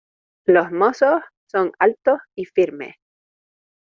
[0.45, 2.95] Los mozos son altos y firmes.